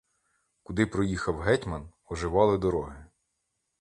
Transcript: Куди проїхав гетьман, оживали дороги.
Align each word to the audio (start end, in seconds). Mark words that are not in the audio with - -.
Куди 0.63 0.85
проїхав 0.85 1.39
гетьман, 1.39 1.89
оживали 2.09 2.57
дороги. 2.57 3.05